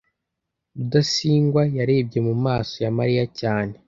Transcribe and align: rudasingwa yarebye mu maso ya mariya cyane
rudasingwa 0.77 1.61
yarebye 1.77 2.19
mu 2.27 2.35
maso 2.45 2.75
ya 2.83 2.91
mariya 2.97 3.25
cyane 3.39 3.73